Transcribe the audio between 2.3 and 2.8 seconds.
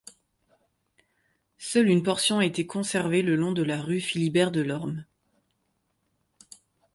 a été